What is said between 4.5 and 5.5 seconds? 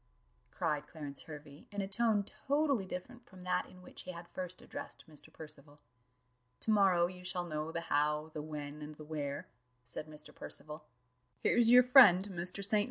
addressed Mr.